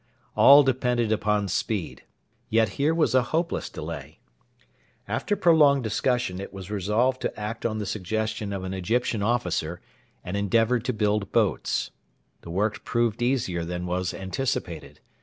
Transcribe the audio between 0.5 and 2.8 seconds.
depended upon speed; yet